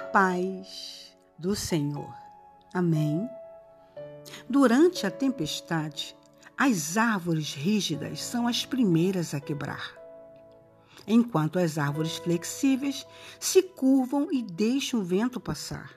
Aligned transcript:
Paz 0.00 1.16
do 1.38 1.54
Senhor. 1.54 2.14
Amém. 2.72 3.28
Durante 4.48 5.06
a 5.06 5.10
tempestade, 5.10 6.16
as 6.56 6.96
árvores 6.96 7.54
rígidas 7.54 8.22
são 8.22 8.46
as 8.46 8.66
primeiras 8.66 9.34
a 9.34 9.40
quebrar, 9.40 9.94
enquanto 11.06 11.58
as 11.58 11.78
árvores 11.78 12.16
flexíveis 12.16 13.06
se 13.38 13.62
curvam 13.62 14.28
e 14.32 14.42
deixam 14.42 15.00
o 15.00 15.04
vento 15.04 15.40
passar. 15.40 15.96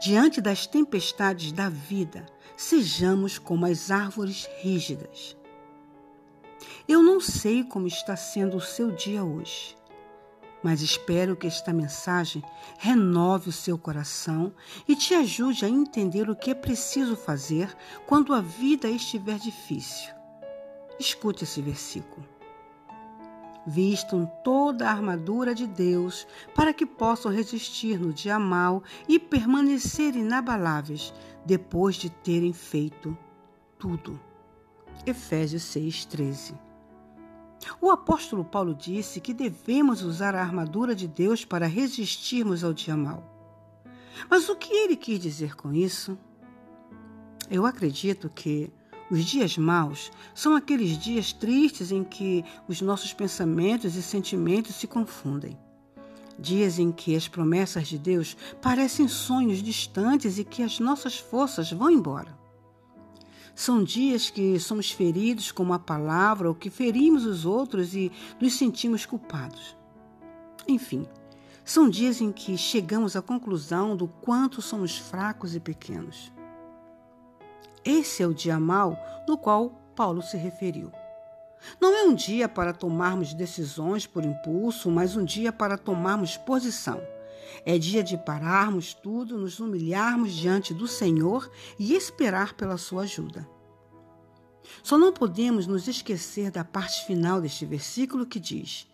Diante 0.00 0.40
das 0.40 0.66
tempestades 0.66 1.52
da 1.52 1.68
vida, 1.68 2.26
sejamos 2.56 3.38
como 3.38 3.66
as 3.66 3.90
árvores 3.90 4.48
rígidas. 4.60 5.36
Eu 6.88 7.02
não 7.02 7.20
sei 7.20 7.64
como 7.64 7.86
está 7.86 8.16
sendo 8.16 8.56
o 8.56 8.60
seu 8.60 8.90
dia 8.90 9.22
hoje, 9.24 9.76
mas 10.62 10.80
espero 10.80 11.36
que 11.36 11.46
esta 11.46 11.72
mensagem 11.72 12.42
renove 12.78 13.48
o 13.48 13.52
seu 13.52 13.76
coração 13.76 14.52
e 14.86 14.94
te 14.94 15.14
ajude 15.14 15.64
a 15.64 15.68
entender 15.68 16.30
o 16.30 16.36
que 16.36 16.50
é 16.50 16.54
preciso 16.54 17.16
fazer 17.16 17.74
quando 18.06 18.32
a 18.32 18.40
vida 18.40 18.88
estiver 18.88 19.38
difícil. 19.38 20.14
Escute 20.98 21.44
esse 21.44 21.60
versículo. 21.60 22.26
Vistam 23.66 24.26
toda 24.42 24.88
a 24.88 24.90
armadura 24.90 25.54
de 25.54 25.66
Deus 25.66 26.26
para 26.54 26.72
que 26.72 26.84
possam 26.84 27.30
resistir 27.30 27.98
no 27.98 28.12
dia 28.12 28.38
mal 28.38 28.82
e 29.08 29.18
permanecer 29.18 30.16
inabaláveis 30.16 31.14
depois 31.44 31.94
de 31.96 32.10
terem 32.10 32.52
feito 32.52 33.16
tudo. 33.78 34.20
Efésios 35.06 35.62
6:13. 35.62 36.71
O 37.82 37.90
apóstolo 37.90 38.44
Paulo 38.44 38.76
disse 38.76 39.20
que 39.20 39.34
devemos 39.34 40.02
usar 40.02 40.36
a 40.36 40.40
armadura 40.40 40.94
de 40.94 41.08
Deus 41.08 41.44
para 41.44 41.66
resistirmos 41.66 42.62
ao 42.62 42.72
dia 42.72 42.96
mal. 42.96 43.24
Mas 44.30 44.48
o 44.48 44.54
que 44.54 44.72
ele 44.72 44.94
quis 44.94 45.18
dizer 45.18 45.56
com 45.56 45.74
isso? 45.74 46.16
Eu 47.50 47.66
acredito 47.66 48.30
que 48.32 48.72
os 49.10 49.24
dias 49.24 49.58
maus 49.58 50.12
são 50.32 50.54
aqueles 50.54 50.96
dias 50.96 51.32
tristes 51.32 51.90
em 51.90 52.04
que 52.04 52.44
os 52.68 52.80
nossos 52.80 53.12
pensamentos 53.12 53.96
e 53.96 54.02
sentimentos 54.02 54.76
se 54.76 54.86
confundem. 54.86 55.58
Dias 56.38 56.78
em 56.78 56.92
que 56.92 57.16
as 57.16 57.26
promessas 57.26 57.88
de 57.88 57.98
Deus 57.98 58.36
parecem 58.62 59.08
sonhos 59.08 59.60
distantes 59.60 60.38
e 60.38 60.44
que 60.44 60.62
as 60.62 60.78
nossas 60.78 61.18
forças 61.18 61.72
vão 61.72 61.90
embora. 61.90 62.41
São 63.54 63.84
dias 63.84 64.30
que 64.30 64.58
somos 64.58 64.90
feridos 64.90 65.52
com 65.52 65.62
uma 65.62 65.78
palavra 65.78 66.48
ou 66.48 66.54
que 66.54 66.70
ferimos 66.70 67.26
os 67.26 67.44
outros 67.44 67.94
e 67.94 68.10
nos 68.40 68.54
sentimos 68.54 69.04
culpados. 69.04 69.76
Enfim, 70.66 71.06
são 71.64 71.88
dias 71.88 72.20
em 72.20 72.32
que 72.32 72.56
chegamos 72.56 73.14
à 73.14 73.22
conclusão 73.22 73.96
do 73.96 74.08
quanto 74.08 74.62
somos 74.62 74.96
fracos 74.96 75.54
e 75.54 75.60
pequenos. 75.60 76.32
Esse 77.84 78.22
é 78.22 78.26
o 78.26 78.34
dia 78.34 78.58
mau 78.58 78.96
no 79.28 79.36
qual 79.36 79.70
Paulo 79.94 80.22
se 80.22 80.36
referiu. 80.36 80.90
Não 81.80 81.94
é 81.94 82.02
um 82.04 82.14
dia 82.14 82.48
para 82.48 82.72
tomarmos 82.72 83.34
decisões 83.34 84.06
por 84.06 84.24
impulso, 84.24 84.90
mas 84.90 85.16
um 85.16 85.24
dia 85.24 85.52
para 85.52 85.78
tomarmos 85.78 86.36
posição 86.36 87.00
é 87.64 87.78
dia 87.78 88.02
de 88.02 88.16
pararmos 88.16 88.94
tudo, 88.94 89.38
nos 89.38 89.60
humilharmos 89.60 90.32
diante 90.32 90.72
do 90.72 90.86
Senhor 90.86 91.50
e 91.78 91.94
esperar 91.94 92.54
pela 92.54 92.76
sua 92.76 93.02
ajuda. 93.02 93.48
Só 94.82 94.96
não 94.96 95.12
podemos 95.12 95.66
nos 95.66 95.88
esquecer 95.88 96.50
da 96.50 96.64
parte 96.64 97.06
final 97.06 97.40
deste 97.40 97.66
versículo 97.66 98.26
que 98.26 98.40
diz: 98.40 98.86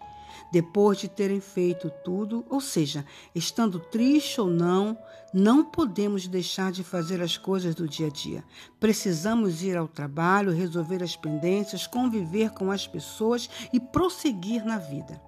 depois 0.50 0.98
de 0.98 1.08
terem 1.08 1.40
feito 1.40 1.90
tudo, 2.04 2.44
ou 2.48 2.60
seja, 2.60 3.04
estando 3.34 3.78
triste 3.78 4.40
ou 4.40 4.48
não, 4.48 4.98
não 5.32 5.64
podemos 5.64 6.26
deixar 6.26 6.72
de 6.72 6.82
fazer 6.82 7.20
as 7.20 7.36
coisas 7.36 7.74
do 7.74 7.86
dia 7.86 8.06
a 8.06 8.10
dia. 8.10 8.42
Precisamos 8.80 9.62
ir 9.62 9.76
ao 9.76 9.86
trabalho, 9.86 10.52
resolver 10.52 11.02
as 11.02 11.16
pendências, 11.16 11.86
conviver 11.86 12.50
com 12.50 12.70
as 12.70 12.86
pessoas 12.86 13.48
e 13.72 13.78
prosseguir 13.78 14.64
na 14.64 14.78
vida. 14.78 15.27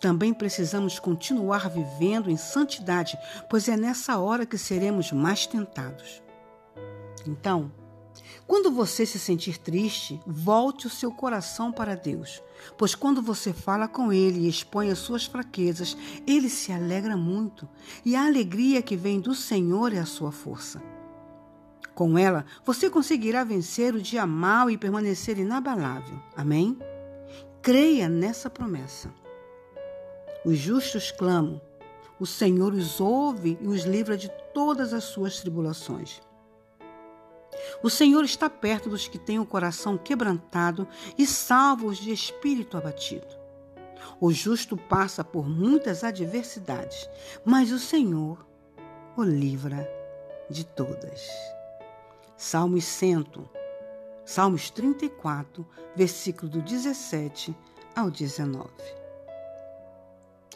Também 0.00 0.32
precisamos 0.32 0.98
continuar 0.98 1.68
vivendo 1.68 2.30
em 2.30 2.36
santidade, 2.36 3.18
pois 3.50 3.68
é 3.68 3.76
nessa 3.76 4.18
hora 4.18 4.46
que 4.46 4.56
seremos 4.56 5.10
mais 5.10 5.46
tentados. 5.46 6.22
Então, 7.26 7.72
quando 8.46 8.70
você 8.70 9.04
se 9.04 9.18
sentir 9.18 9.58
triste, 9.58 10.20
volte 10.26 10.86
o 10.86 10.90
seu 10.90 11.10
coração 11.10 11.72
para 11.72 11.94
Deus, 11.94 12.42
pois 12.76 12.94
quando 12.94 13.20
você 13.20 13.52
fala 13.52 13.86
com 13.86 14.12
Ele 14.12 14.40
e 14.40 14.48
expõe 14.48 14.90
as 14.90 14.98
suas 14.98 15.26
fraquezas, 15.26 15.96
Ele 16.26 16.48
se 16.48 16.72
alegra 16.72 17.16
muito, 17.16 17.68
e 18.04 18.16
a 18.16 18.24
alegria 18.24 18.80
que 18.80 18.96
vem 18.96 19.20
do 19.20 19.34
Senhor 19.34 19.92
é 19.92 19.98
a 19.98 20.06
sua 20.06 20.32
força. 20.32 20.80
Com 21.94 22.16
ela, 22.16 22.46
você 22.64 22.88
conseguirá 22.88 23.42
vencer 23.42 23.94
o 23.94 24.00
dia 24.00 24.24
mau 24.24 24.70
e 24.70 24.78
permanecer 24.78 25.38
inabalável. 25.38 26.22
Amém? 26.36 26.78
Creia 27.60 28.08
nessa 28.08 28.48
promessa. 28.48 29.12
Os 30.44 30.56
justos 30.56 31.10
clamam, 31.10 31.60
o 32.18 32.26
Senhor 32.26 32.72
os 32.72 33.00
ouve 33.00 33.58
e 33.60 33.66
os 33.66 33.84
livra 33.84 34.16
de 34.16 34.28
todas 34.52 34.92
as 34.92 35.04
suas 35.04 35.40
tribulações. 35.40 36.20
O 37.82 37.90
Senhor 37.90 38.24
está 38.24 38.48
perto 38.48 38.88
dos 38.88 39.08
que 39.08 39.18
têm 39.18 39.38
o 39.38 39.46
coração 39.46 39.96
quebrantado 39.96 40.86
e 41.16 41.26
salva-os 41.26 41.98
de 41.98 42.12
espírito 42.12 42.76
abatido. 42.76 43.26
O 44.20 44.32
justo 44.32 44.76
passa 44.76 45.22
por 45.22 45.48
muitas 45.48 46.02
adversidades, 46.02 47.08
mas 47.44 47.70
o 47.70 47.78
Senhor 47.78 48.44
o 49.16 49.22
livra 49.22 49.88
de 50.50 50.64
todas. 50.64 51.28
Salmos 52.36 52.84
100, 52.84 53.26
Salmos 54.24 54.70
34, 54.70 55.66
versículo 55.96 56.50
do 56.50 56.62
17 56.62 57.56
ao 57.96 58.10
19. 58.10 58.97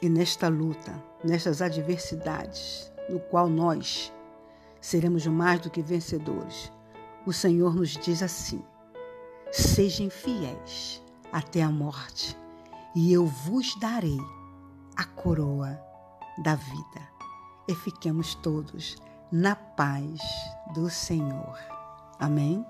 E 0.02 0.08
nesta 0.08 0.48
luta, 0.48 0.92
nestas 1.22 1.62
adversidades, 1.62 2.92
no 3.08 3.20
qual 3.20 3.48
nós 3.48 4.12
seremos 4.80 5.24
mais 5.28 5.60
do 5.60 5.70
que 5.70 5.80
vencedores, 5.80 6.72
o 7.24 7.32
Senhor 7.32 7.72
nos 7.72 7.90
diz 7.90 8.20
assim: 8.20 8.60
Sejam 9.52 10.10
fiéis 10.10 11.00
até 11.30 11.62
a 11.62 11.70
morte, 11.70 12.36
e 12.96 13.12
eu 13.12 13.24
vos 13.24 13.78
darei 13.78 14.18
a 14.96 15.04
coroa 15.04 15.80
da 16.42 16.56
vida. 16.56 17.08
E 17.68 17.74
fiquemos 17.76 18.34
todos 18.34 18.96
na 19.30 19.54
paz 19.54 20.20
do 20.74 20.90
Senhor. 20.90 21.56
Amém? 22.18 22.66